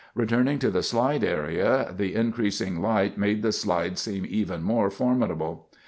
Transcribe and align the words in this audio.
Returning 0.15 0.57
to 0.57 0.71
the 0.71 0.81
slide 0.81 1.23
area, 1.23 1.93
the 1.95 2.15
increasing 2.15 2.81
light 2.81 3.19
made 3.19 3.43
the 3.43 3.51
slide 3.51 3.99
seem 3.99 4.25
even 4.27 4.63
more 4.63 4.89
formidable. 4.89 5.69